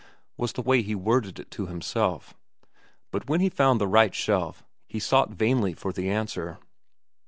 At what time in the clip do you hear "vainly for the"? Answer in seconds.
5.29-6.09